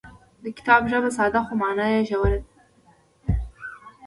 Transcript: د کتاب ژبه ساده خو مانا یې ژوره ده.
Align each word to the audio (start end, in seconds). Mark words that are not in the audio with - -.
د 0.43 0.45
کتاب 0.57 0.81
ژبه 0.91 1.09
ساده 1.17 1.41
خو 1.45 1.53
مانا 1.61 1.85
یې 1.93 2.01
ژوره 2.09 2.29
ده. 2.33 2.45